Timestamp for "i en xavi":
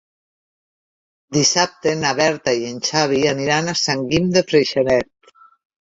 2.63-3.23